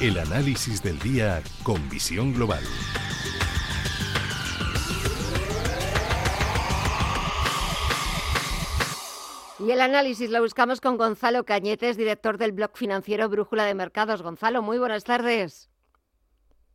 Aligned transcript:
El 0.00 0.18
análisis 0.18 0.82
del 0.82 0.98
día 0.98 1.42
con 1.62 1.90
visión 1.90 2.32
global. 2.32 2.64
Y 9.58 9.70
el 9.70 9.80
análisis 9.82 10.30
lo 10.30 10.40
buscamos 10.40 10.80
con 10.80 10.96
Gonzalo 10.96 11.44
Cañetes, 11.44 11.98
director 11.98 12.38
del 12.38 12.52
blog 12.52 12.70
financiero 12.78 13.28
Brújula 13.28 13.66
de 13.66 13.74
Mercados. 13.74 14.22
Gonzalo, 14.22 14.62
muy 14.62 14.78
buenas 14.78 15.04
tardes. 15.04 15.68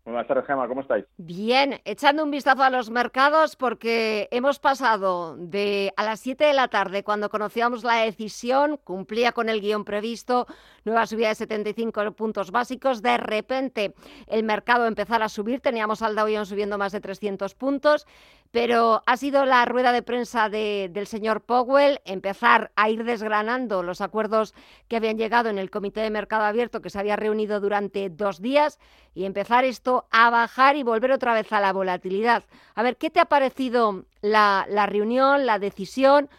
Buenas 0.06 0.28
tardes, 0.28 0.46
Gemma, 0.46 0.68
¿cómo 0.68 0.82
estáis? 0.82 1.04
Bien, 1.18 1.82
echando 1.84 2.24
un 2.24 2.30
vistazo 2.30 2.62
a 2.62 2.70
los 2.70 2.92
mercados 2.92 3.56
porque 3.56 4.28
hemos 4.30 4.60
pasado 4.60 5.36
de 5.36 5.92
a 5.98 6.04
las 6.04 6.20
7 6.20 6.46
de 6.46 6.54
la 6.54 6.68
tarde, 6.68 7.04
cuando 7.04 7.32
conocíamos 7.32 7.84
la 7.84 7.96
decisión, 7.96 8.78
cumplía 8.84 9.32
con 9.32 9.50
el 9.50 9.62
guion 9.62 9.84
previsto, 9.84 10.46
nueva 10.84 11.08
subida 11.08 11.30
de 11.30 11.36
75 11.36 12.12
puntos 12.12 12.52
básicos, 12.52 13.02
de 13.02 13.18
repente 13.18 13.96
el 14.28 14.44
mercado 14.44 14.86
empezara 14.86 15.26
a 15.26 15.30
subir, 15.30 15.60
teníamos 15.60 16.04
al 16.04 16.16
Dow 16.16 16.28
Jones 16.28 16.50
subiendo 16.50 16.78
más 16.78 16.92
de 16.92 17.02
300 17.02 17.56
puntos, 17.56 18.06
pero 18.52 19.04
ha 19.06 19.18
sido 19.18 19.46
la 19.46 19.66
rueda 19.66 19.92
de 19.92 20.02
prensa 20.02 20.50
del 20.50 21.08
señor 21.08 21.42
Powell 21.42 22.00
empezar 22.06 22.72
a 22.76 22.90
ir 22.90 23.04
desgranando 23.04 23.84
los 23.84 24.02
acuerdos 24.02 24.54
que 24.88 24.96
habían 24.96 25.18
llegado 25.18 25.50
en 25.50 25.58
el 25.58 25.70
Comité 25.70 26.02
de 26.02 26.10
Mercado 26.10 26.44
Abierto 26.44 26.82
que 26.82 26.90
se 26.90 27.00
había 27.00 27.16
reunido 27.16 27.60
durante 27.60 28.10
dos 28.10 28.42
días 28.42 28.80
y 29.14 29.26
empezar 29.26 29.66
esto 29.66 30.08
a 30.12 30.30
bajar 30.30 30.76
y 30.76 30.84
volver 30.84 31.12
otra 31.12 31.34
vez 31.34 31.52
a 31.52 31.60
la 31.60 31.74
volatilidad. 31.74 32.44
A 32.76 32.84
ver, 32.84 32.98
¿qué 32.98 33.10
te 33.10 33.20
ha 33.20 33.26
parecido 33.26 34.06
la, 34.22 34.66
la 34.70 34.86
reunión, 34.86 35.46
la 35.46 35.60
decisión? 35.60 36.30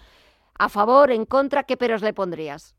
¿A 0.59 0.69
favor, 0.69 1.11
en 1.11 1.27
contra? 1.27 1.64
¿Qué 1.64 1.77
peros 1.77 2.02
le 2.02 2.14
pondrías? 2.14 2.76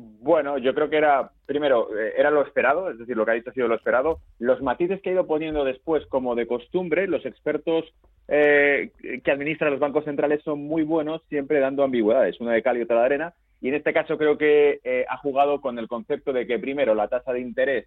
Bueno, 0.00 0.58
yo 0.58 0.74
creo 0.76 0.88
que 0.88 0.96
era, 0.96 1.32
primero, 1.44 1.88
eh, 1.98 2.12
era 2.16 2.30
lo 2.30 2.42
esperado, 2.42 2.88
es 2.88 2.98
decir, 2.98 3.16
lo 3.16 3.24
que 3.24 3.32
ha 3.32 3.34
dicho 3.34 3.50
ha 3.50 3.52
sido 3.52 3.66
lo 3.66 3.74
esperado. 3.74 4.20
Los 4.38 4.62
matices 4.62 5.00
que 5.02 5.10
ha 5.10 5.12
ido 5.12 5.26
poniendo 5.26 5.64
después, 5.64 6.06
como 6.06 6.36
de 6.36 6.46
costumbre, 6.46 7.08
los 7.08 7.26
expertos 7.26 7.84
eh, 8.28 8.92
que 9.24 9.30
administran 9.32 9.72
los 9.72 9.80
bancos 9.80 10.04
centrales 10.04 10.40
son 10.44 10.60
muy 10.60 10.84
buenos, 10.84 11.22
siempre 11.28 11.58
dando 11.58 11.82
ambigüedades, 11.82 12.40
una 12.40 12.52
de 12.52 12.62
cal 12.62 12.78
y 12.78 12.82
otra 12.82 13.00
de 13.00 13.06
arena. 13.06 13.34
Y 13.60 13.70
en 13.70 13.74
este 13.74 13.92
caso 13.92 14.16
creo 14.16 14.38
que 14.38 14.78
eh, 14.84 15.04
ha 15.08 15.16
jugado 15.16 15.60
con 15.60 15.76
el 15.80 15.88
concepto 15.88 16.32
de 16.32 16.46
que, 16.46 16.60
primero, 16.60 16.94
la 16.94 17.08
tasa 17.08 17.32
de 17.32 17.40
interés 17.40 17.86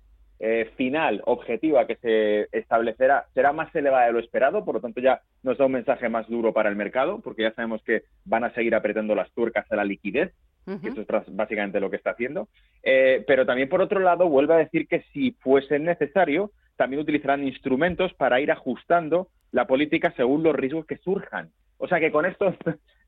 final, 0.75 1.21
objetiva, 1.25 1.85
que 1.85 1.97
se 1.97 2.47
establecerá, 2.51 3.27
será 3.35 3.53
más 3.53 3.75
elevada 3.75 4.07
de 4.07 4.13
lo 4.13 4.17
esperado, 4.17 4.65
por 4.65 4.73
lo 4.73 4.81
tanto 4.81 4.99
ya 4.99 5.21
nos 5.43 5.59
da 5.59 5.67
un 5.67 5.73
mensaje 5.73 6.09
más 6.09 6.27
duro 6.27 6.51
para 6.51 6.67
el 6.67 6.75
mercado, 6.75 7.19
porque 7.23 7.43
ya 7.43 7.53
sabemos 7.53 7.83
que 7.83 8.05
van 8.25 8.43
a 8.43 8.53
seguir 8.55 8.73
apretando 8.73 9.13
las 9.13 9.31
tuercas 9.33 9.71
a 9.71 9.75
la 9.75 9.85
liquidez 9.85 10.33
eso 10.67 11.01
es 11.01 11.35
básicamente 11.35 11.79
lo 11.79 11.89
que 11.89 11.97
está 11.97 12.11
haciendo. 12.11 12.47
Eh, 12.83 13.23
pero 13.27 13.45
también, 13.45 13.69
por 13.69 13.81
otro 13.81 13.99
lado, 13.99 14.29
vuelve 14.29 14.53
a 14.53 14.57
decir 14.57 14.87
que 14.87 15.03
si 15.13 15.31
fuese 15.31 15.79
necesario, 15.79 16.51
también 16.75 17.01
utilizarán 17.01 17.43
instrumentos 17.43 18.13
para 18.13 18.39
ir 18.39 18.51
ajustando 18.51 19.27
la 19.51 19.67
política 19.67 20.13
según 20.15 20.43
los 20.43 20.55
riesgos 20.55 20.85
que 20.85 20.97
surjan. 20.97 21.49
O 21.77 21.87
sea 21.87 21.99
que 21.99 22.11
con 22.11 22.27
esto 22.27 22.53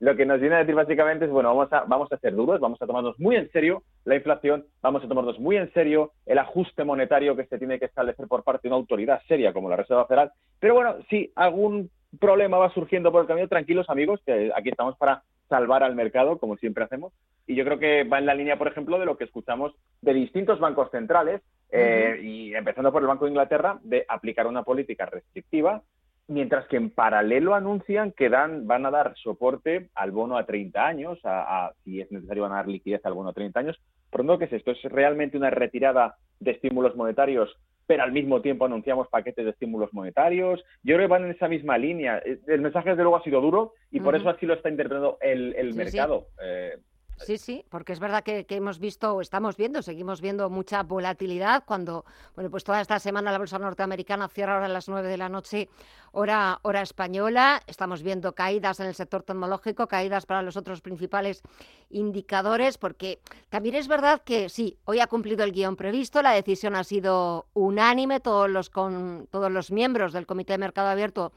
lo 0.00 0.16
que, 0.16 0.26
nos 0.26 0.40
viene 0.40 0.56
a 0.56 0.58
decir 0.58 0.74
básicamente 0.74 1.26
es, 1.26 1.30
bueno, 1.30 1.54
vamos 1.54 1.72
a, 1.72 1.84
vamos 1.84 2.12
a 2.12 2.18
ser 2.18 2.34
duros, 2.34 2.58
vamos 2.58 2.82
a 2.82 2.86
tomarnos 2.86 3.18
muy 3.20 3.36
en 3.36 3.48
serio 3.52 3.84
la 4.04 4.16
inflación, 4.16 4.64
vamos 4.82 5.04
a 5.04 5.08
tomarnos 5.08 5.38
muy 5.38 5.56
en 5.56 5.72
serio 5.72 6.10
el 6.26 6.38
ajuste 6.38 6.82
monetario 6.82 7.36
que 7.36 7.46
se 7.46 7.56
tiene 7.58 7.78
que 7.78 7.84
establecer 7.84 8.26
por 8.26 8.42
parte 8.42 8.62
de 8.62 8.68
una 8.70 8.78
autoridad 8.78 9.22
seria 9.28 9.52
como 9.52 9.70
la 9.70 9.76
Reserva 9.76 10.06
Federal. 10.06 10.32
Pero 10.58 10.74
bueno, 10.74 10.96
si 11.08 11.32
algún 11.36 11.88
problema 12.18 12.58
va 12.58 12.74
surgiendo 12.74 13.12
por 13.12 13.22
el 13.22 13.28
camino, 13.28 13.46
tranquilos 13.46 13.88
amigos, 13.88 14.20
que 14.26 14.50
aquí 14.56 14.70
estamos 14.70 14.96
para 14.96 15.22
salvar 15.50 15.82
al 15.82 15.94
mercado, 15.94 16.38
como 16.38 16.56
siempre 16.56 16.84
hacemos. 16.84 17.12
Y 17.46 17.54
yo 17.54 17.64
creo 17.64 17.78
que 17.78 18.04
va 18.04 18.18
en 18.18 18.26
la 18.26 18.34
línea, 18.34 18.56
por 18.56 18.68
ejemplo, 18.68 18.98
de 18.98 19.04
lo 19.04 19.18
que 19.18 19.24
escuchamos 19.24 19.74
de 20.00 20.14
distintos 20.14 20.60
bancos 20.60 20.90
centrales, 20.90 21.42
eh, 21.70 22.18
y 22.22 22.54
empezando 22.54 22.90
por 22.90 23.02
el 23.02 23.08
Banco 23.08 23.26
de 23.26 23.32
Inglaterra, 23.32 23.78
de 23.82 24.06
aplicar 24.08 24.46
una 24.46 24.62
política 24.62 25.04
restrictiva, 25.06 25.82
mientras 26.28 26.66
que 26.68 26.76
en 26.76 26.90
paralelo 26.90 27.54
anuncian 27.54 28.12
que 28.12 28.28
dan, 28.28 28.66
van 28.66 28.86
a 28.86 28.90
dar 28.90 29.14
soporte 29.16 29.90
al 29.94 30.12
bono 30.12 30.38
a 30.38 30.46
30 30.46 30.86
años, 30.86 31.18
a, 31.24 31.72
si 31.84 32.00
es 32.00 32.10
necesario 32.12 32.44
van 32.44 32.52
a 32.52 32.56
dar 32.56 32.68
liquidez 32.68 33.04
al 33.04 33.14
bono 33.14 33.30
a 33.30 33.34
30 33.34 33.60
años. 33.60 33.80
Por 34.10 34.24
lo 34.24 34.38
que 34.38 34.44
es 34.46 34.52
esto, 34.52 34.70
es 34.70 34.82
realmente 34.84 35.36
una 35.36 35.50
retirada 35.50 36.16
de 36.38 36.52
estímulos 36.52 36.96
monetarios 36.96 37.56
pero 37.90 38.04
al 38.04 38.12
mismo 38.12 38.40
tiempo 38.40 38.66
anunciamos 38.66 39.08
paquetes 39.08 39.44
de 39.44 39.50
estímulos 39.50 39.92
monetarios. 39.92 40.64
Yo 40.84 40.94
creo 40.94 41.08
que 41.08 41.12
van 41.12 41.24
en 41.24 41.32
esa 41.32 41.48
misma 41.48 41.76
línea. 41.76 42.22
El 42.46 42.60
mensaje, 42.60 42.90
desde 42.90 43.02
luego, 43.02 43.16
ha 43.16 43.24
sido 43.24 43.40
duro 43.40 43.74
y 43.90 43.98
por 43.98 44.14
eso 44.14 44.28
así 44.28 44.46
lo 44.46 44.54
está 44.54 44.68
interpretando 44.68 45.18
el, 45.20 45.74
mercado. 45.74 46.28
Eh, 46.40 46.78
Sí, 47.26 47.36
sí, 47.36 47.64
porque 47.68 47.92
es 47.92 48.00
verdad 48.00 48.24
que, 48.24 48.46
hemos 48.48 48.78
visto, 48.78 49.20
estamos 49.20 49.56
viendo, 49.56 49.82
seguimos 49.82 50.20
viendo 50.20 50.48
mucha 50.48 50.82
volatilidad 50.82 51.64
cuando, 51.66 52.04
bueno, 52.34 52.50
pues 52.50 52.64
toda 52.64 52.80
esta 52.80 52.98
semana 52.98 53.30
la 53.30 53.38
bolsa 53.38 53.58
norteamericana 53.58 54.28
cierra 54.28 54.54
ahora 54.54 54.66
a 54.66 54.70
las 54.70 54.88
9 54.88 55.06
de 55.06 55.18
la 55.18 55.28
noche, 55.28 55.68
hora, 56.12 56.58
hora 56.62 56.80
española. 56.80 57.62
Estamos 57.66 58.02
viendo 58.02 58.34
caídas 58.34 58.80
en 58.80 58.86
el 58.86 58.94
sector 58.94 59.22
tecnológico, 59.22 59.86
caídas 59.86 60.24
para 60.24 60.42
los 60.42 60.56
otros 60.56 60.80
principales 60.80 61.42
indicadores, 61.90 62.78
porque 62.78 63.20
también 63.50 63.74
es 63.74 63.86
verdad 63.86 64.22
que 64.24 64.48
sí, 64.48 64.78
hoy 64.86 65.00
ha 65.00 65.06
cumplido 65.06 65.44
el 65.44 65.52
guion 65.52 65.76
previsto, 65.76 66.22
la 66.22 66.32
decisión 66.32 66.74
ha 66.74 66.84
sido 66.84 67.46
unánime, 67.52 68.20
todos 68.20 68.48
los, 68.48 68.70
con, 68.70 69.28
todos 69.30 69.52
los 69.52 69.70
miembros 69.70 70.12
del 70.12 70.26
Comité 70.26 70.54
de 70.54 70.58
Mercado 70.58 70.88
Abierto 70.88 71.32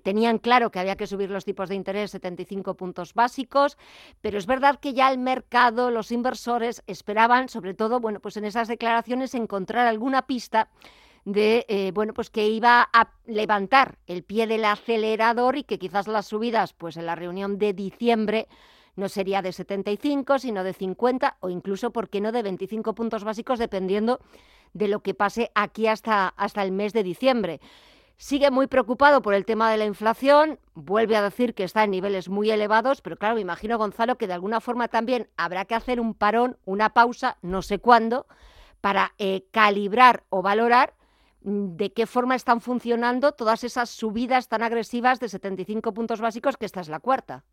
tenían 0.00 0.38
claro 0.38 0.70
que 0.70 0.78
había 0.78 0.96
que 0.96 1.06
subir 1.06 1.30
los 1.30 1.44
tipos 1.44 1.68
de 1.68 1.74
interés 1.74 2.10
75 2.10 2.74
puntos 2.74 3.14
básicos, 3.14 3.76
pero 4.20 4.38
es 4.38 4.46
verdad 4.46 4.78
que 4.80 4.94
ya 4.94 5.10
el 5.10 5.18
mercado, 5.18 5.90
los 5.90 6.12
inversores 6.12 6.82
esperaban, 6.86 7.48
sobre 7.48 7.74
todo, 7.74 8.00
bueno, 8.00 8.20
pues 8.20 8.36
en 8.36 8.44
esas 8.44 8.68
declaraciones 8.68 9.34
encontrar 9.34 9.86
alguna 9.86 10.26
pista 10.26 10.68
de 11.24 11.66
eh, 11.68 11.92
bueno 11.92 12.14
pues 12.14 12.30
que 12.30 12.48
iba 12.48 12.88
a 12.90 13.10
levantar 13.26 13.98
el 14.06 14.22
pie 14.22 14.46
del 14.46 14.64
acelerador 14.64 15.58
y 15.58 15.64
que 15.64 15.78
quizás 15.78 16.08
las 16.08 16.26
subidas 16.26 16.72
pues 16.72 16.96
en 16.96 17.04
la 17.04 17.16
reunión 17.16 17.58
de 17.58 17.74
diciembre 17.74 18.48
no 18.96 19.10
sería 19.10 19.42
de 19.42 19.52
75 19.52 20.38
sino 20.38 20.64
de 20.64 20.72
50 20.72 21.36
o 21.40 21.50
incluso 21.50 21.90
por 21.90 22.08
qué 22.08 22.22
no 22.22 22.32
de 22.32 22.42
25 22.42 22.94
puntos 22.94 23.24
básicos 23.24 23.58
dependiendo 23.58 24.20
de 24.72 24.88
lo 24.88 25.00
que 25.00 25.12
pase 25.12 25.50
aquí 25.54 25.86
hasta 25.86 26.28
hasta 26.28 26.62
el 26.62 26.72
mes 26.72 26.94
de 26.94 27.02
diciembre 27.02 27.60
Sigue 28.20 28.50
muy 28.50 28.66
preocupado 28.66 29.22
por 29.22 29.32
el 29.32 29.44
tema 29.44 29.70
de 29.70 29.76
la 29.76 29.84
inflación, 29.84 30.58
vuelve 30.74 31.16
a 31.16 31.22
decir 31.22 31.54
que 31.54 31.62
está 31.62 31.84
en 31.84 31.92
niveles 31.92 32.28
muy 32.28 32.50
elevados, 32.50 33.00
pero 33.00 33.16
claro, 33.16 33.36
me 33.36 33.42
imagino, 33.42 33.78
Gonzalo, 33.78 34.18
que 34.18 34.26
de 34.26 34.32
alguna 34.32 34.60
forma 34.60 34.88
también 34.88 35.28
habrá 35.36 35.66
que 35.66 35.76
hacer 35.76 36.00
un 36.00 36.14
parón, 36.14 36.58
una 36.64 36.94
pausa, 36.94 37.38
no 37.42 37.62
sé 37.62 37.78
cuándo, 37.78 38.26
para 38.80 39.14
eh, 39.18 39.46
calibrar 39.52 40.24
o 40.30 40.42
valorar 40.42 40.94
mm, 41.42 41.76
de 41.76 41.92
qué 41.92 42.06
forma 42.06 42.34
están 42.34 42.60
funcionando 42.60 43.30
todas 43.30 43.62
esas 43.62 43.88
subidas 43.88 44.48
tan 44.48 44.64
agresivas 44.64 45.20
de 45.20 45.28
75 45.28 45.94
puntos 45.94 46.20
básicos, 46.20 46.56
que 46.56 46.66
esta 46.66 46.80
es 46.80 46.88
la 46.88 46.98
cuarta. 46.98 47.44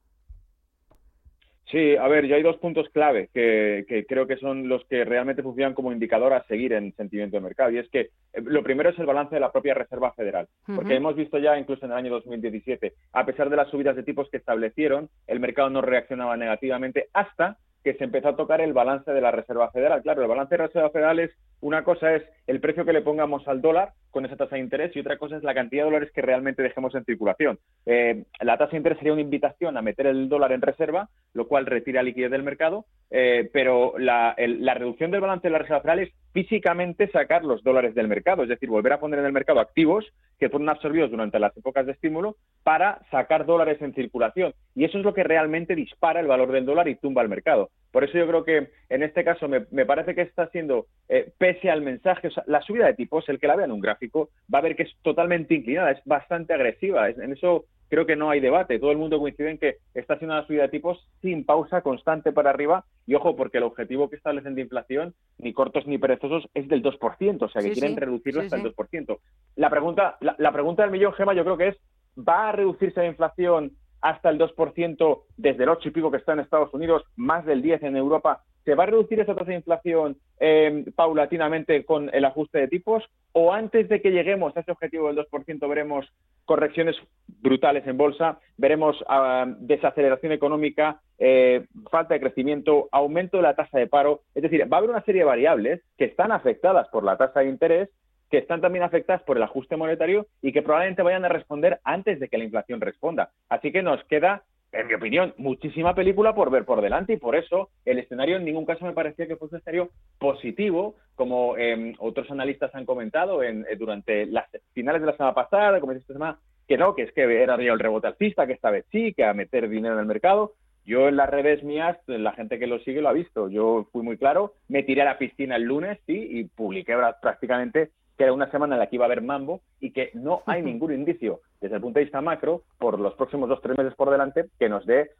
Sí, 1.71 1.95
a 1.95 2.07
ver, 2.07 2.27
yo 2.27 2.35
hay 2.35 2.43
dos 2.43 2.57
puntos 2.57 2.87
clave 2.89 3.29
que, 3.33 4.05
creo 4.07 4.27
que 4.27 4.37
son 4.37 4.69
los 4.69 4.85
que 4.85 5.03
realmente 5.03 5.41
funcionan 5.41 5.73
como 5.73 5.91
indicador 5.91 6.33
a 6.33 6.43
seguir 6.43 6.73
en 6.73 6.95
sentimiento 6.95 7.37
de 7.37 7.41
mercado. 7.41 7.71
Y 7.71 7.79
es 7.79 7.89
que 7.89 8.01
eh, 8.01 8.41
lo 8.43 8.61
primero 8.61 8.91
es 8.91 8.99
el 8.99 9.07
balance 9.07 9.33
de 9.33 9.41
la 9.41 9.51
propia 9.51 9.73
Reserva 9.73 10.13
Federal, 10.13 10.47
porque 10.75 10.95
hemos 10.95 11.15
visto 11.15 11.39
ya 11.39 11.57
incluso 11.57 11.85
en 11.85 11.91
el 11.91 11.97
año 11.97 12.11
2017, 12.11 12.93
a 13.13 13.25
pesar 13.25 13.49
de 13.49 13.55
las 13.55 13.69
subidas 13.69 13.95
de 13.95 14.03
tipos 14.03 14.29
que 14.29 14.37
establecieron, 14.37 15.09
el 15.25 15.39
mercado 15.39 15.69
no 15.71 15.81
reaccionaba 15.81 16.37
negativamente 16.37 17.09
hasta 17.13 17.57
que 17.83 17.95
se 17.95 18.03
empezó 18.03 18.29
a 18.29 18.35
tocar 18.35 18.61
el 18.61 18.73
balance 18.73 19.11
de 19.11 19.21
la 19.21 19.31
Reserva 19.31 19.71
Federal. 19.71 20.01
Claro, 20.01 20.21
el 20.21 20.27
balance 20.27 20.55
de 20.55 20.57
la 20.57 20.67
Reserva 20.67 20.89
Federal 20.89 21.19
es 21.19 21.31
una 21.65 21.83
cosa 21.83 22.13
es 22.13 22.21
el 22.45 22.59
precio 22.59 22.85
que 22.85 22.93
le 22.93 23.01
pongamos 23.01 23.47
al 23.47 23.59
dólar 23.59 23.93
con 24.11 24.23
esa 24.23 24.35
tasa 24.35 24.55
de 24.55 24.61
interés 24.61 24.95
y 24.95 24.99
otra 24.99 25.17
cosa 25.17 25.35
es 25.35 25.43
la 25.43 25.55
cantidad 25.55 25.81
de 25.81 25.89
dólares 25.89 26.11
que 26.13 26.21
realmente 26.21 26.61
dejemos 26.61 26.93
en 26.93 27.03
circulación. 27.05 27.57
Eh, 27.87 28.23
la 28.39 28.55
tasa 28.59 28.71
de 28.71 28.77
interés 28.77 28.99
sería 28.99 29.13
una 29.13 29.23
invitación 29.23 29.75
a 29.75 29.81
meter 29.81 30.05
el 30.05 30.29
dólar 30.29 30.51
en 30.51 30.61
reserva, 30.61 31.09
lo 31.33 31.47
cual 31.47 31.65
retira 31.65 32.03
liquidez 32.03 32.29
del 32.29 32.43
mercado, 32.43 32.85
eh, 33.09 33.49
pero 33.51 33.95
la, 33.97 34.35
reducción 34.35 35.09
del 35.09 35.21
balance 35.21 35.47
de 35.47 35.51
la 35.53 35.57
Reserva 35.57 35.81
Federal 35.81 35.99
es 36.01 36.13
físicamente 36.33 37.09
sacar 37.09 37.43
los 37.43 37.63
dólares 37.63 37.95
del 37.95 38.07
mercado, 38.07 38.43
es 38.43 38.49
decir, 38.49 38.69
volver 38.69 38.93
a 38.93 38.99
poner 38.99 39.19
en 39.19 39.25
el 39.25 39.31
mercado 39.31 39.59
activos 39.59 40.05
que 40.37 40.49
fueron 40.49 40.69
absorbidos 40.69 41.09
durante 41.09 41.39
las 41.39 41.55
épocas 41.57 41.87
de 41.87 41.93
estímulo 41.93 42.35
para 42.63 43.01
sacar 43.09 43.45
dólares 43.45 43.81
en 43.81 43.95
circulación. 43.95 44.53
Y 44.75 44.85
eso 44.85 44.99
es 44.99 45.03
lo 45.03 45.15
que 45.15 45.23
realmente 45.23 45.75
dispara 45.75 46.19
el 46.19 46.27
valor 46.27 46.51
del 46.51 46.65
dólar 46.65 46.87
y 46.89 46.95
tumba 46.95 47.23
el 47.23 47.29
mercado. 47.29 47.71
Por 47.95 48.03
eso 48.03 48.17
yo 48.17 48.27
creo 48.27 48.43
que 48.43 48.71
en 48.89 49.03
este 49.03 49.23
caso 49.23 49.47
me, 49.47 49.85
parece 49.85 50.15
que 50.15 50.21
está 50.23 50.49
siendo, 50.49 50.87
eh, 51.07 51.31
pese 51.37 51.71
al 51.71 51.81
mensaje, 51.81 52.27
la 52.45 52.61
subida 52.61 52.87
de 52.87 52.93
tipos, 52.93 53.23
el 53.29 53.39
que 53.39 53.47
la 53.47 53.55
vea 53.55 53.67
en 53.67 53.71
un 53.71 53.79
gráfico, 53.79 54.31
va 54.53 54.59
a 54.59 54.63
ver 54.63 54.75
que 54.75 54.83
es 54.83 54.93
totalmente 55.01 55.53
inclinada, 55.53 55.91
es 55.91 56.01
bastante 56.03 56.53
agresiva. 56.53 57.09
en 57.09 57.31
eso 57.31 57.63
creo 57.87 58.05
que 58.05 58.17
no 58.17 58.29
hay 58.29 58.41
debate. 58.41 58.79
Todo 58.79 58.91
el 58.91 58.97
mundo 58.97 59.17
coincide 59.17 59.51
en 59.51 59.59
que 59.59 59.77
está 59.93 60.15
haciendo 60.15 60.35
una 60.35 60.45
subida 60.45 60.63
de 60.63 60.67
tipos 60.67 61.07
sin 61.21 61.45
pausa, 61.45 61.83
constante 61.83 62.33
para 62.33 62.49
arriba. 62.49 62.83
Y 63.07 63.15
ojo, 63.15 63.37
porque 63.37 63.59
el 63.59 63.63
objetivo 63.63 64.09
que 64.09 64.17
establecen 64.17 64.55
de 64.55 64.63
inflación, 64.63 65.13
ni 65.37 65.53
cortos 65.53 65.87
ni 65.87 65.97
perezosos, 65.97 66.49
es 66.53 66.67
del 66.67 66.83
2%. 66.83 67.43
O 67.43 67.47
sea, 67.47 67.61
que 67.61 67.71
quieren 67.71 67.95
reducirlo 67.95 68.41
hasta 68.41 68.57
el 68.57 68.75
2%. 68.75 69.19
La 69.55 69.69
pregunta, 69.69 70.17
la, 70.19 70.35
la 70.37 70.51
pregunta 70.51 70.83
del 70.83 70.91
millón, 70.91 71.13
Gema, 71.13 71.33
yo 71.33 71.45
creo 71.45 71.55
que 71.55 71.69
es, 71.69 71.77
¿va 72.17 72.49
a 72.49 72.51
reducirse 72.51 72.99
la 72.99 73.07
inflación 73.07 73.71
hasta 74.05 74.29
el 74.29 74.37
2% 74.37 75.23
desde 75.35 75.63
el 75.63 75.69
8 75.69 75.89
y 75.89 75.91
pico 75.91 76.11
que 76.11 76.17
está 76.17 76.33
en 76.33 76.39
Estados 76.39 76.71
Unidos, 76.73 77.03
más 77.15 77.43
del 77.43 77.63
10 77.63 77.81
en 77.83 77.97
Europa, 77.97 78.43
¿Se 78.65 78.73
va 78.73 78.83
a 78.83 78.87
reducir 78.87 79.19
esa 79.19 79.35
tasa 79.35 79.51
de 79.51 79.57
inflación 79.57 80.17
eh, 80.39 80.85
paulatinamente 80.95 81.85
con 81.85 82.09
el 82.11 82.25
ajuste 82.25 82.57
de 82.57 82.67
tipos? 82.67 83.03
¿O 83.31 83.53
antes 83.53 83.87
de 83.89 84.01
que 84.01 84.09
lleguemos 84.09 84.57
a 84.57 84.61
ese 84.61 84.71
objetivo 84.71 85.07
del 85.07 85.23
2% 85.23 85.69
veremos 85.69 86.07
correcciones 86.45 86.95
brutales 87.27 87.85
en 87.85 87.95
bolsa, 87.95 88.39
veremos 88.57 88.97
ah, 89.07 89.45
desaceleración 89.59 90.31
económica, 90.31 90.99
eh, 91.19 91.67
falta 91.91 92.15
de 92.15 92.21
crecimiento, 92.21 92.89
aumento 92.91 93.37
de 93.37 93.43
la 93.43 93.55
tasa 93.55 93.77
de 93.77 93.85
paro? 93.85 94.21
Es 94.33 94.41
decir, 94.41 94.61
va 94.61 94.77
a 94.77 94.79
haber 94.79 94.89
una 94.89 95.03
serie 95.03 95.21
de 95.21 95.27
variables 95.27 95.81
que 95.95 96.05
están 96.05 96.31
afectadas 96.31 96.87
por 96.87 97.03
la 97.03 97.17
tasa 97.17 97.41
de 97.41 97.49
interés 97.49 97.89
que 98.29 98.37
están 98.37 98.61
también 98.61 98.83
afectadas 98.83 99.23
por 99.23 99.37
el 99.37 99.43
ajuste 99.43 99.77
monetario 99.77 100.27
y 100.41 100.51
que 100.51 100.61
probablemente 100.61 101.03
vayan 101.03 101.25
a 101.25 101.29
responder 101.29 101.79
antes 101.83 102.19
de 102.19 102.27
que 102.27 102.37
la 102.37 102.43
inflación 102.45 102.81
responda. 102.81 103.29
Así 103.49 103.71
que 103.71 103.83
nos 103.83 104.03
queda 104.05 104.43
en 104.75 104.87
mi 104.87 104.93
opinión, 104.93 105.33
muchísima 105.37 105.95
película 105.95 106.35
por 106.35 106.51
ver 106.51 106.65
por 106.65 106.81
delante 106.81 107.13
y 107.13 107.17
por 107.17 107.35
eso 107.35 107.69
el 107.85 107.97
escenario 107.97 108.35
en 108.35 108.43
ningún 108.43 108.65
caso 108.65 108.85
me 108.85 108.91
parecía 108.91 109.25
que 109.25 109.37
fuese 109.37 109.55
un 109.55 109.59
escenario 109.59 109.89
positivo, 110.19 110.95
como 111.15 111.57
em, 111.57 111.93
otros 111.99 112.29
analistas 112.29 112.75
han 112.75 112.85
comentado 112.85 113.41
en, 113.41 113.65
eh, 113.69 113.77
durante 113.77 114.25
las 114.25 114.49
finales 114.73 115.01
de 115.01 115.07
la 115.07 115.15
semana 115.15 115.33
pasada, 115.33 115.79
como 115.79 115.93
esta 115.93 116.13
semana, 116.13 116.39
que 116.67 116.77
no, 116.77 116.93
que 116.93 117.03
es 117.03 117.13
que 117.13 117.21
era 117.21 117.55
el 117.55 117.79
rebote 117.79 118.07
alcista, 118.07 118.45
que 118.45 118.53
esta 118.53 118.71
vez 118.71 118.85
sí, 118.91 119.13
que 119.13 119.23
a 119.23 119.33
meter 119.33 119.69
dinero 119.69 119.93
en 119.93 120.01
el 120.01 120.07
mercado. 120.07 120.53
Yo 120.85 121.07
en 121.07 121.15
las 121.15 121.29
redes 121.29 121.63
mías, 121.63 121.97
la 122.07 122.33
gente 122.33 122.59
que 122.59 122.67
lo 122.67 122.79
sigue 122.79 123.01
lo 123.01 123.09
ha 123.09 123.13
visto. 123.13 123.49
Yo 123.49 123.87
fui 123.91 124.03
muy 124.03 124.17
claro, 124.17 124.53
me 124.67 124.83
tiré 124.83 125.01
a 125.01 125.05
la 125.05 125.17
piscina 125.17 125.55
el 125.55 125.63
lunes, 125.63 125.99
sí, 126.05 126.27
y 126.31 126.43
publiqué 126.43 126.95
prácticamente 127.21 127.91
que 128.17 128.23
era 128.23 128.33
una 128.33 128.49
semana 128.51 128.75
en 128.75 128.79
la 128.79 128.87
que 128.87 128.95
iba 128.95 129.05
a 129.05 129.07
haber 129.07 129.21
mambo 129.21 129.61
y 129.79 129.91
que 129.91 130.11
no 130.13 130.41
hay 130.45 130.61
ningún 130.61 130.93
indicio 130.93 131.41
desde 131.61 131.75
el 131.75 131.81
punto 131.81 131.99
de 131.99 132.05
vista 132.05 132.21
macro 132.21 132.63
por 132.77 132.99
los 132.99 133.13
próximos 133.15 133.49
dos 133.49 133.61
tres 133.61 133.77
meses 133.77 133.95
por 133.95 134.09
delante 134.09 134.45
que 134.59 134.69
nos 134.69 134.85
dé 134.85 135.11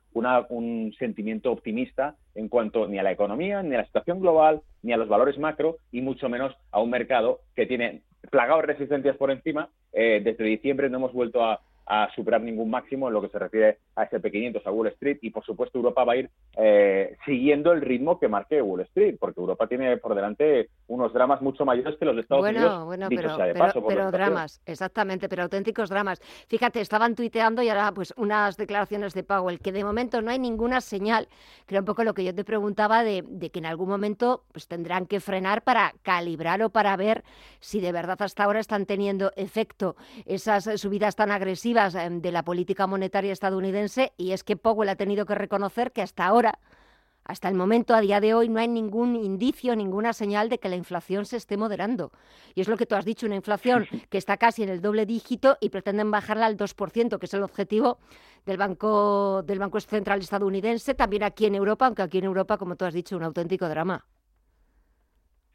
un 0.50 0.94
sentimiento 0.98 1.52
optimista 1.52 2.16
en 2.36 2.48
cuanto 2.50 2.88
ni 2.88 2.98
a 3.00 3.04
la 3.04 3.12
economía, 3.12 3.62
ni 3.64 3.76
a 3.76 3.80
la 3.80 3.86
situación 3.86 4.20
global, 4.22 4.62
ni 4.82 4.94
a 4.94 4.98
los 4.98 5.10
valores 5.10 5.38
macro 5.38 5.78
y 5.92 6.02
mucho 6.02 6.30
menos 6.30 6.56
a 6.72 6.82
un 6.82 6.90
mercado 6.90 7.42
que 7.56 7.66
tiene 7.66 8.02
plagado 8.32 8.62
de 8.62 8.68
resistencias 8.68 9.18
por 9.18 9.32
encima. 9.32 9.70
Eh, 9.94 10.22
desde 10.24 10.44
diciembre 10.44 10.90
no 10.90 10.98
hemos 10.98 11.14
vuelto 11.14 11.44
a, 11.44 11.62
a 11.86 12.10
superar 12.16 12.42
ningún 12.42 12.70
máximo 12.70 13.08
en 13.08 13.14
lo 13.14 13.22
que 13.22 13.30
se 13.30 13.40
refiere 13.40 13.78
a 13.96 14.10
SP500, 14.10 14.62
a 14.66 14.72
Wall 14.72 14.88
Street, 14.88 15.20
y 15.22 15.30
por 15.30 15.44
supuesto 15.46 15.78
Europa 15.78 16.04
va 16.04 16.14
a 16.14 16.18
ir 16.18 16.30
eh, 16.58 17.16
siguiendo 17.26 17.72
el 17.72 17.82
ritmo 17.82 18.20
que 18.20 18.28
marque 18.28 18.62
Wall 18.62 18.82
Street, 18.82 19.18
porque 19.20 19.40
Europa 19.40 19.68
tiene 19.68 19.98
por 19.98 20.16
delante 20.16 20.70
unos 20.88 21.14
dramas 21.14 21.42
mucho 21.42 21.66
mayores 21.66 21.98
que 21.98 22.06
los 22.06 22.16
de 22.16 22.22
Estados 22.22 22.46
Unidos. 22.48 22.86
Bueno, 22.86 23.08
pero, 23.10 23.38
pero, 23.38 23.88
pero 23.88 24.12
dramas, 24.12 24.62
exactamente, 24.66 25.28
pero 25.30 25.44
auténticos 25.44 25.90
dramas. 25.90 26.22
Fíjate, 26.48 26.82
estaban 26.82 27.16
tuiteando 27.16 27.62
y 27.62 27.70
ahora 27.70 27.92
pues 27.92 28.14
unas 28.18 28.58
declaraciones 28.58 29.14
de 29.14 29.24
Powell, 29.24 29.60
que 29.60 29.72
de 29.72 29.84
momento 29.84 30.22
no 30.22 30.32
hay 30.32 30.40
ninguna 30.40 30.82
señal, 30.82 31.28
era 31.68 31.80
un 31.80 31.86
poco 31.86 32.04
lo 32.04 32.14
que 32.14 32.24
yo 32.24 32.34
te 32.34 32.44
preguntaba, 32.44 33.04
de, 33.04 33.24
de 33.28 33.50
que 33.50 33.60
en 33.60 33.66
algún 33.66 33.90
momento 33.90 34.44
pues 34.52 34.68
tendrán 34.68 35.06
que 35.06 35.20
frenar 35.20 35.64
para 35.64 35.94
calibrar 36.04 36.62
o 36.62 36.70
para 36.70 36.96
ver 36.98 37.24
si 37.60 37.82
de 37.82 37.92
verdad 37.92 38.22
hasta 38.22 38.44
ahora 38.44 38.60
están 38.60 38.86
teniendo 38.86 39.32
efecto 39.36 39.96
esas 40.26 40.70
subidas 40.80 41.16
tan 41.16 41.32
agresivas 41.32 41.96
Em, 41.96 42.22
de 42.22 42.32
la 42.32 42.44
política 42.44 42.88
monetaria 42.88 43.34
estadounidense 43.34 44.14
y 44.18 44.32
es 44.32 44.44
que 44.44 44.58
Powell 44.58 44.90
ha 44.90 44.96
tenido 44.96 45.26
que 45.26 45.36
reconocer 45.36 45.92
que 45.92 46.02
hasta 46.02 46.26
ahora, 46.26 46.60
hasta 47.26 47.50
el 47.50 47.56
momento, 47.56 47.96
a 47.96 48.02
día 48.02 48.22
de 48.22 48.34
hoy, 48.34 48.50
no 48.50 48.60
hay 48.60 48.68
ningún 48.68 49.16
indicio, 49.16 49.76
ninguna 49.76 50.14
señal 50.14 50.48
de 50.48 50.60
que 50.60 50.70
la 50.70 50.76
inflación 50.76 51.26
se 51.26 51.38
esté 51.38 51.58
moderando. 51.58 52.12
Y 52.54 52.62
es 52.62 52.68
lo 52.68 52.78
que 52.78 52.86
tú 52.86 52.96
has 52.96 53.04
dicho, 53.04 53.26
una 53.26 53.36
inflación 53.36 53.86
que 54.10 54.18
está 54.18 54.38
casi 54.38 54.64
en 54.64 54.70
el 54.70 54.82
doble 54.82 55.06
dígito 55.06 55.58
y 55.60 55.70
pretenden 55.70 56.12
bajarla 56.12 56.46
al 56.46 56.56
2%, 56.56 57.20
que 57.20 57.26
es 57.26 57.34
el 57.34 57.44
objetivo 57.44 57.98
del 58.46 58.58
Banco, 58.58 59.42
del 59.44 59.60
Banco 59.60 59.80
Central 59.80 60.20
estadounidense, 60.20 60.94
también 60.94 61.24
aquí 61.24 61.48
en 61.48 61.56
Europa, 61.56 61.88
aunque 61.88 62.04
aquí 62.04 62.20
en 62.20 62.26
Europa, 62.26 62.58
como 62.58 62.76
tú 62.76 62.86
has 62.86 62.94
dicho, 62.94 63.18
un 63.18 63.24
auténtico 63.24 63.68
drama. 63.68 64.06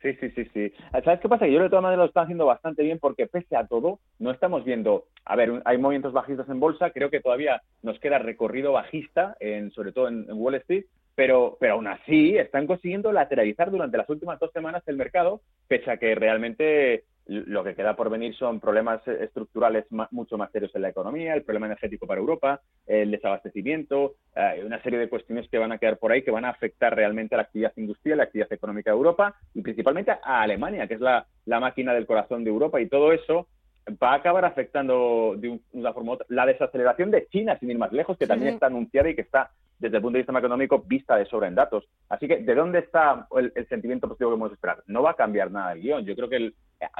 Sí, 0.03 0.15
sí, 0.15 0.31
sí, 0.31 0.45
sí. 0.55 0.73
¿Sabes 1.05 1.21
qué 1.21 1.29
pasa? 1.29 1.47
Yo 1.47 1.61
de 1.61 1.69
todas 1.69 1.83
maneras 1.83 2.05
lo 2.05 2.07
están 2.07 2.25
haciendo 2.25 2.47
bastante 2.47 2.83
bien 2.83 2.99
porque 2.99 3.27
pese 3.27 3.55
a 3.55 3.67
todo 3.67 4.01
no 4.19 4.31
estamos 4.31 4.65
viendo, 4.65 5.05
a 5.27 5.37
ver, 5.37 5.61
hay 5.67 5.77
movimientos 5.77 6.15
bajistas 6.15 6.49
en 6.49 6.59
bolsa, 6.59 6.91
creo 6.91 7.11
que 7.11 7.21
todavía 7.21 7.61
nos 7.83 7.99
queda 8.01 8.19
recorrido 8.19 8.73
bajista, 8.73 9.37
en, 9.41 9.71
sobre 9.73 9.93
todo 9.93 10.09
en, 10.09 10.27
Wall 10.31 10.55
Street, 10.55 10.87
pero, 11.15 11.57
pero 11.61 11.75
aún 11.75 11.87
así 11.87 12.37
están 12.37 12.67
consiguiendo 12.67 13.13
lateralizar 13.13 13.71
durante 13.71 13.99
las 13.99 14.09
últimas 14.09 14.39
dos 14.39 14.53
semanas 14.53 14.83
el 14.87 14.97
mercado, 14.97 15.41
pese 15.69 15.91
a 15.91 15.97
que 15.97 16.15
realmente 16.15 17.05
lo 17.31 17.63
que 17.63 17.77
queda 17.77 17.95
por 17.95 18.11
venir 18.11 18.35
son 18.35 18.59
problemas 18.59 19.07
estructurales 19.07 19.87
mucho 20.11 20.37
más 20.37 20.51
serios 20.51 20.75
en 20.75 20.83
la 20.83 20.89
economía, 20.89 21.35
el 21.35 21.45
problema 21.45 21.67
energético 21.67 22.05
para 22.07 22.21
Europa, 22.21 22.61
el 22.87 23.13
desabastecimiento, 23.13 24.15
eh, 24.35 24.63
una 24.65 24.83
serie 24.83 24.99
de 24.99 25.09
cuestiones 25.09 25.49
que 25.49 25.59
van 25.59 25.71
a 25.71 25.79
quedar 25.79 25.99
por 25.99 26.11
ahí 26.11 26.23
que 26.23 26.33
van 26.33 26.45
a 26.45 26.51
afectar 26.51 26.95
realmente 26.95 27.37
a 27.37 27.39
la 27.39 27.43
actividad 27.45 27.73
industrial, 27.77 28.19
la 28.19 28.25
actividad 28.25 28.53
económica 28.53 28.91
de 28.91 28.97
Europa 28.97 29.37
y 29.55 29.63
principalmente 29.63 30.11
a 30.11 30.43
Alemania, 30.43 30.89
que 30.89 30.95
es 30.95 31.01
la, 31.01 31.27
máquina 31.47 31.95
del 31.95 32.07
corazón 32.07 32.43
de 32.43 32.51
Europa 32.51 32.81
y 32.81 32.89
todo 32.89 33.13
eso 33.13 33.47
va 33.91 34.13
a 34.13 34.17
acabar 34.17 34.45
afectando 34.45 35.35
de 35.37 35.61
una 35.73 35.93
forma 35.93 36.13
u 36.13 36.15
otra 36.15 36.27
la 36.29 36.47
desaceleración 36.47 37.11
de 37.11 37.27
China, 37.29 37.59
sin 37.59 37.71
ir 37.71 37.79
más 37.79 37.93
lejos, 37.93 38.17
que 38.17 38.27
también 38.27 38.55
está 38.55 38.67
anunciada 38.67 39.09
y 39.09 39.15
que 39.15 39.23
está 39.23 39.51
desde 39.79 39.97
el 39.97 40.03
punto 40.03 40.15
de 40.15 40.21
vista 40.21 40.33
macroeconómico 40.33 40.85
vista 40.87 41.17
de 41.17 41.27
sobra 41.27 41.49
en 41.49 41.55
datos. 41.55 41.89
Así 42.09 42.29
que, 42.29 42.39
¿de 42.39 42.55
dónde 42.55 42.81
está 42.81 43.27
el, 43.37 43.53
sentimiento 43.69 44.09
positivo 44.09 44.31
que 44.31 44.37
podemos 44.37 44.53
esperar? 44.53 44.83
No 44.87 45.03
va 45.03 45.13
a 45.13 45.15
cambiar 45.15 45.51
nada 45.51 45.73
el 45.73 45.81
guion. 45.81 46.05
Yo 46.05 46.15
creo 46.15 46.29
que, 46.29 46.37
el, 46.37 46.55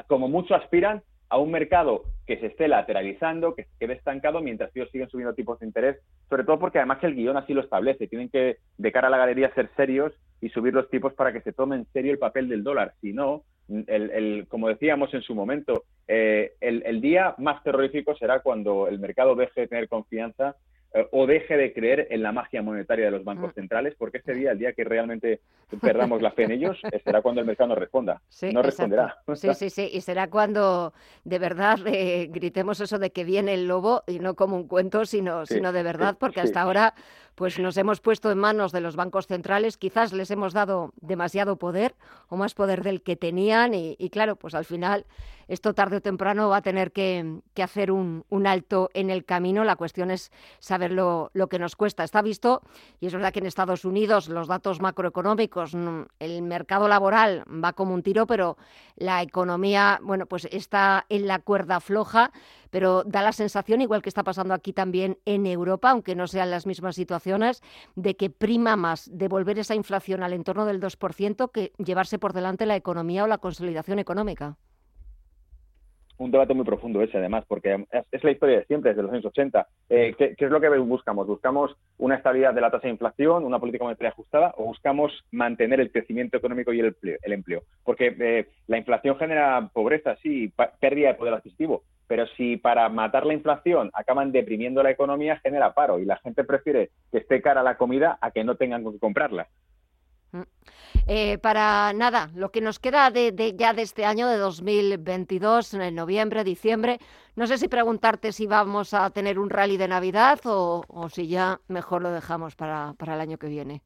como 0.07 0.29
mucho 0.29 0.55
aspiran 0.55 1.03
a 1.29 1.39
un 1.39 1.51
mercado 1.51 2.05
que 2.27 2.39
se 2.39 2.47
esté 2.47 2.69
lateralizando, 2.69 3.55
que 3.55 3.65
se 3.65 3.71
quede 3.79 3.93
estancado 3.93 4.41
mientras 4.41 4.75
ellos 4.75 4.91
siguen 4.91 5.09
subiendo 5.09 5.35
tipos 5.35 5.61
de 5.61 5.67
interés, 5.67 5.99
sobre 6.29 6.43
todo 6.45 6.59
porque 6.59 6.79
además 6.79 6.99
el 7.03 7.15
guion 7.15 7.37
así 7.37 7.55
lo 7.55 7.61
establece. 7.61 8.09
Tienen 8.09 8.31
que, 8.31 8.57
de 8.79 8.93
cara 8.93 9.09
a 9.09 9.11
la 9.11 9.19
galería, 9.19 9.55
ser 9.55 9.71
serios 9.77 10.13
y 10.41 10.49
subir 10.49 10.75
los 10.75 10.89
tipos 10.89 11.13
para 11.15 11.33
que 11.33 11.43
se 11.43 11.53
tome 11.53 11.77
en 11.77 11.87
serio 11.93 12.13
el 12.13 12.19
papel 12.19 12.49
del 12.49 12.65
dólar. 12.65 12.95
Si 13.01 13.13
no, 13.13 13.45
el, 13.87 14.47
como 14.49 14.69
decíamos 14.69 15.13
en 15.15 15.23
su 15.23 15.35
momento, 15.35 15.85
eh, 16.09 16.53
el, 16.61 16.83
el, 16.85 17.01
día 17.01 17.35
más 17.39 17.63
terrorífico 17.63 18.17
será 18.17 18.41
cuando 18.41 18.89
el 18.89 18.99
mercado 18.99 19.35
deje 19.35 19.63
de 19.63 19.69
tener 19.69 19.89
confianza 19.89 20.57
eh, 20.93 21.07
o 21.13 21.25
deje 21.25 21.57
de 21.57 21.73
creer 21.73 22.09
en 22.11 22.21
la 22.21 22.33
magia 22.33 22.63
monetaria 22.63 23.05
de 23.05 23.11
los 23.13 23.23
bancos 23.23 23.53
mm. 23.53 23.55
centrales, 23.55 23.95
porque 23.97 24.19
ese 24.19 24.35
día, 24.35 24.51
el 24.51 24.59
día 24.59 24.73
que 24.73 24.83
realmente 24.83 25.41
perdamos 25.81 26.21
la 26.21 26.33
fe 26.33 26.45
en 26.45 26.51
ellos, 26.51 26.81
será 27.05 27.23
cuando 27.23 27.41
el 27.41 27.47
mercado 27.47 27.69
nos 27.69 27.79
responda. 27.79 28.21
no 28.53 28.61
responderá. 28.61 29.17
Sí, 29.35 29.55
sí, 29.55 29.71
sí. 29.71 29.89
Y 29.93 30.01
será 30.01 30.29
cuando 30.29 30.93
de 31.23 31.39
verdad 31.39 31.79
eh, 31.87 32.29
gritemos 32.33 32.81
eso 32.81 32.99
de 32.99 33.11
que 33.11 33.23
viene 33.23 33.55
el 33.55 33.69
lobo 33.69 34.03
y 34.09 34.19
no 34.19 34.35
como 34.35 34.57
un 34.57 34.67
cuento, 34.67 35.05
sino, 35.05 35.47
sino 35.47 35.73
de 35.73 35.85
verdad, 35.85 36.17
porque 36.19 36.41
hasta 36.41 36.61
ahora 36.61 36.95
pues 37.41 37.59
nos 37.59 37.79
hemos 37.79 38.03
puesto 38.03 38.31
en 38.31 38.37
manos 38.37 38.71
de 38.71 38.83
los 38.83 38.97
bancos 38.97 39.27
centrales, 39.27 39.79
quizás 39.79 40.13
les 40.13 40.31
hemos 40.31 40.53
dado 40.53 40.93
demasiado 41.01 41.57
poder 41.57 41.95
o 42.29 42.37
más 42.37 42.53
poder 42.53 42.83
del 42.83 43.01
que 43.01 43.17
tenían 43.17 43.73
y, 43.73 43.97
claro, 44.11 44.37
pues 44.37 44.55
al 44.55 44.67
final 44.67 45.07
esto 45.49 45.73
tarde 45.73 45.97
o 45.97 46.01
temprano 46.03 46.51
va 46.51 46.59
a 46.59 46.63
tener 46.63 46.93
que, 46.93 47.41
hacer 47.57 47.93
un, 47.93 48.27
alto 48.47 48.91
en 48.93 49.09
el 49.09 49.25
camino. 49.25 49.65
La 49.65 49.77
cuestión 49.77 50.11
es 50.11 50.31
saber 50.59 50.93
lo, 50.93 51.31
que 51.49 51.59
nos 51.59 51.77
cuesta. 51.77 52.05
Está 52.05 52.21
visto, 52.21 52.61
y 53.01 53.07
es 53.07 53.15
verdad 53.15 53.33
que 53.33 53.39
en 53.39 53.47
Estados 53.47 53.87
Unidos 53.87 54.29
los 54.29 54.47
datos 54.47 54.83
macroeconómicos, 54.83 55.75
mm, 55.75 56.03
el 56.19 56.43
mercado 56.43 56.89
laboral 56.89 57.45
va 57.49 57.73
como 57.73 57.95
un 57.95 58.03
tiro, 58.03 58.27
pero 58.27 58.59
la 58.97 59.23
economía, 59.23 59.99
bueno, 60.03 60.27
pues 60.27 60.47
está 60.53 61.07
en 61.09 61.27
la 61.27 61.39
cuerda 61.39 61.81
floja 61.81 62.33
pero 62.71 63.05
da 63.05 63.23
la 63.23 63.33
sensación, 63.33 63.81
igual 63.81 64.03
que 64.03 64.09
está 64.09 64.23
pasando 64.23 64.55
aquí 64.55 64.73
también 64.73 65.19
en 65.25 65.47
Europa, 65.47 65.91
aunque 65.91 66.15
no 66.15 66.27
sean 66.27 66.51
las 66.51 66.67
mismas 66.67 66.97
situaciones, 66.97 67.63
de 67.97 68.17
que 68.17 68.31
prima 68.31 68.77
más 68.77 69.11
devolver 69.13 69.59
esa 69.59 69.75
inflación 69.75 70.23
al 70.23 70.33
entorno 70.33 70.65
del 70.65 70.81
2% 70.81 71.51
que 71.53 71.73
llevarse 71.79 72.19
por 72.19 72.33
delante 72.33 72.67
la 72.67 72.77
economía 72.77 73.25
o 73.25 73.27
la 73.27 73.39
consolidación 73.39 73.99
económica 73.99 74.57
un 76.21 76.31
debate 76.31 76.53
muy 76.53 76.67
profundo 76.67 77.01
ese, 77.03 77.17
además, 77.17 77.45
porque 77.49 77.87
es, 78.13 78.25
la 78.25 78.31
historia 78.31 78.59
de 78.59 78.67
siempre, 78.67 78.91
desde 78.91 79.03
los 79.03 79.11
años 79.11 79.25
80. 79.25 79.67
Eh, 79.89 80.15
¿qué, 80.19 80.35
es 80.37 80.51
lo 80.51 80.61
que 80.61 80.69
buscamos? 80.69 81.27
¿Buscamos 81.27 81.75
una 81.97 82.17
estabilidad 82.17 82.53
de 82.53 82.61
la 82.61 82.71
tasa 82.71 82.87
de 82.87 82.93
inflación, 82.93 83.45
una 83.45 83.59
política 83.59 83.85
monetaria 83.85 84.11
ajustada, 84.11 84.55
o 84.59 84.67
buscamos 84.67 85.13
mantener 85.31 85.81
el 85.81 85.91
crecimiento 85.91 86.37
económico 86.37 86.75
y 86.75 86.81
el 86.81 86.95
empleo? 87.23 87.63
Porque 87.85 88.15
eh, 88.21 88.49
la 88.67 88.77
inflación 88.77 89.17
genera 89.17 89.71
pobreza, 89.73 90.17
sí, 90.23 90.53
pérdida 90.79 91.09
de 91.09 91.15
poder 91.15 91.35
adquisitivo, 91.35 91.85
pero 92.11 92.27
si 92.37 92.57
para 92.57 92.89
matar 92.89 93.25
la 93.25 93.35
inflación 93.35 93.89
acaban 93.95 94.33
deprimiendo 94.33 94.83
la 94.83 94.91
economía, 94.91 95.39
genera 95.45 95.75
paro 95.75 96.01
y 96.01 96.05
la 96.05 96.17
gente 96.17 96.43
prefiere 96.43 96.91
que 97.13 97.19
esté 97.19 97.41
cara 97.41 97.63
la 97.63 97.77
comida 97.77 98.19
a 98.21 98.33
que 98.33 98.43
no 98.43 98.57
tengan 98.57 98.83
que 98.83 98.99
comprarla. 98.99 99.47
Mm. 100.33 100.43
Eh, 101.07 101.39
para 101.39 101.93
nada, 101.93 102.29
lo 102.35 102.51
que 102.51 102.61
nos 102.61 102.81
queda 102.81 103.13
de, 103.13 103.55
ya 103.57 103.75
de 103.75 103.83
este 103.83 104.05
año, 104.05 104.27
de 104.27 104.39
2022, 104.39 105.75
en 105.75 105.95
noviembre, 105.95 106.43
diciembre, 106.43 106.99
no 107.37 107.47
sé 107.47 107.59
si 107.59 107.69
preguntarte 107.69 108.33
si 108.33 108.49
vamos 108.49 108.93
a 108.93 109.11
tener 109.11 109.39
un 109.39 109.49
rally 109.49 109.77
de 109.77 109.87
Navidad 109.87 110.41
o, 110.47 110.85
si 111.13 111.29
ya 111.29 111.61
mejor 111.69 112.03
lo 112.03 112.11
dejamos 112.11 112.57
para 112.57 112.97
el 113.01 113.21
año 113.21 113.39
que 113.39 113.47
viene. 113.47 113.83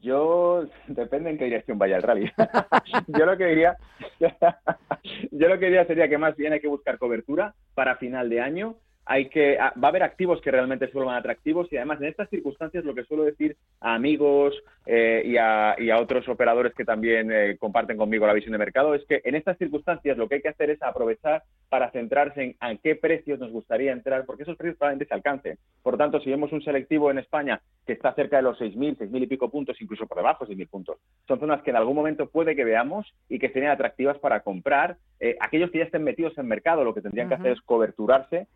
Yo 0.00 0.66
depende 0.86 1.30
en 1.30 1.38
qué 1.38 1.44
dirección 1.44 1.78
vaya 1.78 1.96
el 1.96 2.02
rally. 2.02 2.30
yo 3.08 3.26
lo 3.26 3.36
que 3.36 3.46
diría, 3.46 3.76
yo 5.30 5.48
lo 5.48 5.58
que 5.58 5.66
diría 5.66 5.86
sería 5.86 6.08
que 6.08 6.18
más 6.18 6.36
bien 6.36 6.52
hay 6.52 6.60
que 6.60 6.68
buscar 6.68 6.98
cobertura 6.98 7.54
para 7.74 7.96
final 7.96 8.28
de 8.28 8.40
año. 8.40 8.76
Hay 9.12 9.28
que 9.28 9.58
ah, 9.58 9.72
va 9.76 9.88
a 9.88 9.90
haber 9.90 10.04
activos 10.04 10.40
que 10.40 10.52
realmente 10.52 10.86
se 10.86 10.92
vuelvan 10.92 11.16
atractivos 11.16 11.66
y 11.72 11.76
además 11.76 12.00
en 12.00 12.06
estas 12.06 12.30
circunstancias 12.30 12.84
lo 12.84 12.94
que 12.94 13.02
suelo 13.02 13.24
decir 13.24 13.56
a 13.80 13.96
amigos, 13.96 14.54
eh, 14.86 15.22
y, 15.24 15.36
a, 15.36 15.76
otros 16.00 16.28
operadores 16.28 16.74
que 16.74 16.84
también 16.84 17.30
eh, 17.30 17.56
comparten 17.58 17.96
conmigo 17.96 18.26
la 18.26 18.32
visión 18.32 18.52
de 18.52 18.58
mercado, 18.58 18.94
es 18.94 19.04
que 19.06 19.20
en 19.24 19.34
estas 19.34 19.58
circunstancias 19.58 20.16
lo 20.16 20.28
que 20.28 20.36
hay 20.36 20.42
que 20.42 20.48
hacer 20.48 20.70
es 20.70 20.82
aprovechar 20.82 21.42
para 21.68 21.90
centrarse 21.90 22.42
en 22.42 22.56
a 22.60 22.74
qué 22.76 22.96
precios 22.96 23.38
nos 23.38 23.52
gustaría 23.52 23.92
entrar, 23.92 24.24
porque 24.24 24.42
esos 24.42 24.56
precios 24.56 24.78
probablemente 24.78 25.06
se 25.06 25.14
alcancen. 25.14 25.58
Por 25.82 25.96
tanto, 25.96 26.20
si 26.20 26.30
vemos 26.30 26.52
un 26.52 26.62
selectivo 26.62 27.10
en 27.10 27.18
España 27.18 27.60
que 27.86 27.92
está 27.92 28.14
cerca 28.14 28.36
de 28.36 28.42
los 28.42 28.58
6.000, 28.58 28.96
6.000 28.98 29.22
y 29.22 29.26
pico 29.26 29.50
puntos, 29.50 29.80
incluso 29.80 30.06
por 30.06 30.16
debajo 30.16 30.46
de 30.46 30.54
6.000 30.54 30.68
puntos, 30.68 30.96
son 31.28 31.38
zonas 31.38 31.62
que 31.62 31.70
en 31.70 31.76
algún 31.76 31.94
momento 31.94 32.28
puede 32.28 32.56
que 32.56 32.64
veamos 32.64 33.12
y 33.28 33.38
que 33.38 33.50
serían 33.50 33.72
atractivas 33.72 34.18
para 34.18 34.40
comprar. 34.40 34.96
Eh, 35.20 35.36
aquellos 35.40 35.70
que 35.70 35.78
ya 35.78 35.84
estén 35.84 36.02
metidos 36.02 36.36
en 36.38 36.46
mercado, 36.46 36.82
lo 36.82 36.94
que 36.94 37.02
tendrían 37.02 37.28
que 37.28 37.34
hacer 37.34 37.52
es 37.52 37.60
coberturarse, 37.60 38.46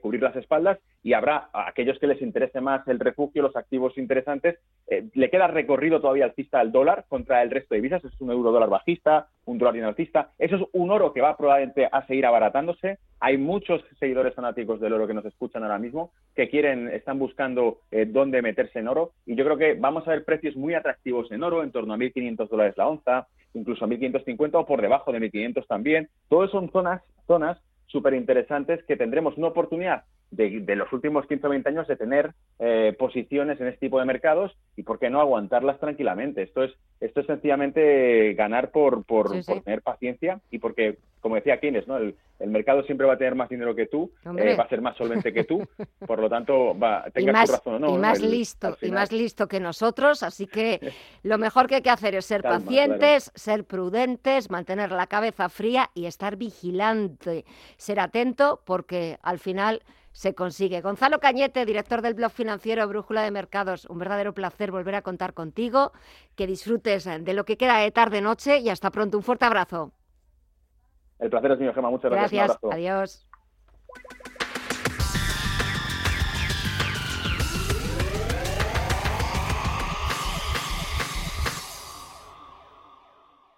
cubrir 0.00 0.22
las 0.22 0.34
espaldas, 0.36 0.78
y 1.02 1.12
habrá 1.12 1.48
aquellos 1.52 1.98
que 1.98 2.06
les 2.06 2.20
interese 2.20 2.60
más 2.60 2.86
el 2.88 2.98
refugio, 2.98 3.42
los 3.42 3.56
activos 3.56 3.96
interesantes, 3.98 4.58
le 5.14 5.30
queda 5.30 5.46
recorrido 5.46 6.00
todavía 6.00 6.24
alcista 6.24 6.60
al 6.60 6.72
dólar 6.72 7.04
contra 7.08 7.42
el 7.42 7.50
resto 7.50 7.74
de 7.74 7.80
divisas, 7.80 8.04
es 8.04 8.20
un 8.20 8.30
euro 8.30 8.50
dólar 8.50 8.68
bajista, 8.68 9.28
un 9.44 9.58
dólar 9.58 9.84
alcista, 9.84 10.32
eso 10.38 10.56
es 10.56 10.62
un 10.72 10.90
oro 10.90 11.12
que 11.12 11.20
va 11.20 11.36
probablemente 11.36 11.88
a 11.90 12.06
seguir 12.06 12.26
abaratándose, 12.26 12.98
hay 13.20 13.38
muchos 13.38 13.82
seguidores 13.98 14.34
fanáticos 14.34 14.80
del 14.80 14.92
oro 14.92 15.06
que 15.06 15.14
nos 15.14 15.24
escuchan 15.24 15.62
ahora 15.62 15.78
mismo, 15.78 16.12
que 16.34 16.48
quieren, 16.48 16.88
están 16.88 17.18
buscando 17.18 17.80
eh, 17.90 18.06
dónde 18.06 18.42
meterse 18.42 18.78
en 18.78 18.88
oro, 18.88 19.12
y 19.26 19.36
yo 19.36 19.44
creo 19.44 19.56
que 19.56 19.74
vamos 19.74 20.06
a 20.06 20.10
ver 20.10 20.24
precios 20.24 20.56
muy 20.56 20.74
atractivos 20.74 21.30
en 21.32 21.42
oro, 21.42 21.62
en 21.62 21.72
torno 21.72 21.94
a 21.94 21.98
1.500 21.98 22.48
dólares 22.48 22.74
la 22.76 22.88
onza, 22.88 23.28
incluso 23.54 23.84
a 23.84 23.88
1.550 23.88 24.50
o 24.54 24.66
por 24.66 24.82
debajo 24.82 25.12
de 25.12 25.20
1.500 25.20 25.66
también, 25.66 26.08
todos 26.28 26.50
son 26.50 26.70
zonas, 26.70 27.02
zonas 27.26 27.58
súper 27.86 28.14
interesantes 28.14 28.82
que 28.84 28.96
tendremos 28.96 29.36
una 29.38 29.48
oportunidad 29.48 30.04
de, 30.30 30.76
los 30.76 30.92
últimos 30.92 31.26
15 31.26 31.46
o 31.46 31.50
20 31.50 31.68
años 31.68 31.88
de 31.88 31.96
tener 31.96 32.34
eh, 32.58 32.94
posiciones 32.98 33.60
en 33.60 33.68
este 33.68 33.80
tipo 33.80 33.98
de 33.98 34.04
mercados 34.04 34.52
y 34.76 34.82
por 34.82 34.98
qué 34.98 35.08
no 35.10 35.20
aguantarlas 35.20 35.80
tranquilamente. 35.80 36.42
Esto 36.42 36.64
es, 36.64 36.72
esto 37.00 37.20
es 37.20 37.26
sencillamente 37.26 38.34
ganar 38.34 38.70
por, 38.70 39.04
por, 39.04 39.30
tener 39.64 39.82
paciencia 39.82 40.40
y 40.50 40.58
porque, 40.58 40.98
como 41.20 41.36
decía 41.36 41.60
Keynes, 41.60 41.88
¿no? 41.88 41.96
El, 41.96 42.14
mercado 42.40 42.84
siempre 42.84 43.06
va 43.06 43.14
a 43.14 43.18
tener 43.18 43.34
más 43.34 43.48
dinero 43.48 43.74
que 43.74 43.86
tú, 43.86 44.12
eh, 44.36 44.54
va 44.56 44.62
a 44.62 44.68
ser 44.68 44.80
más 44.80 44.96
solvente 44.96 45.32
que 45.32 45.42
tú, 45.42 45.66
por 46.06 46.20
lo 46.20 46.28
tanto, 46.28 46.78
va, 46.78 47.04
tengas 47.12 47.32
más, 47.32 47.50
razón 47.50 47.74
o 47.74 47.78
no. 47.80 47.94
Y 47.96 47.98
más 47.98 48.20
listo, 48.20 48.76
y 48.80 48.90
más 48.92 49.10
listo 49.10 49.48
que 49.48 49.58
nosotros, 49.58 50.22
así 50.22 50.46
que 50.46 50.78
lo 51.24 51.36
mejor 51.38 51.66
que 51.66 51.76
hay 51.76 51.82
que 51.82 51.90
hacer 51.90 52.14
es 52.14 52.26
ser 52.26 52.42
pacientes, 52.42 53.32
ser 53.34 53.64
prudentes, 53.64 54.50
mantener 54.50 54.92
la 54.92 55.08
cabeza 55.08 55.48
fría 55.48 55.90
y 55.94 56.06
estar 56.06 56.36
vigilante, 56.36 57.44
ser 57.76 57.98
atento, 57.98 58.60
porque 58.64 59.18
al 59.22 59.40
final 59.40 59.82
se 60.18 60.34
consigue. 60.34 60.80
Gonzalo 60.80 61.20
Cañete, 61.20 61.64
director 61.64 62.02
del 62.02 62.14
blog 62.14 62.32
financiero 62.32 62.88
Brújula 62.88 63.22
de 63.22 63.30
Mercados, 63.30 63.84
un 63.84 63.98
verdadero 63.98 64.34
placer 64.34 64.72
volver 64.72 64.96
a 64.96 65.02
contar 65.02 65.32
contigo, 65.32 65.92
que 66.34 66.48
disfrutes 66.48 67.04
de 67.04 67.34
lo 67.34 67.44
que 67.44 67.56
queda 67.56 67.78
de 67.78 67.92
tarde-noche 67.92 68.58
y 68.58 68.68
hasta 68.68 68.90
pronto. 68.90 69.16
Un 69.16 69.22
fuerte 69.22 69.44
abrazo. 69.44 69.92
El 71.20 71.30
placer 71.30 71.52
es 71.52 71.60
mío, 71.60 71.72
Gemma. 71.72 71.90
Muchas 71.90 72.10
gracias. 72.10 72.58
Gracias. 72.60 72.72
Adiós. 72.72 73.28